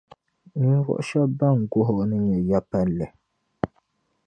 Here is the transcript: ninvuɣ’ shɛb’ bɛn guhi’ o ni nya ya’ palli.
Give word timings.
ninvuɣ’ 0.63 0.99
shɛb’ 1.07 1.29
bɛn 1.39 1.55
guhi’ 1.71 1.93
o 2.01 2.03
ni 2.09 2.17
nya 2.27 2.37
ya’ 2.49 2.59
palli. 2.69 3.05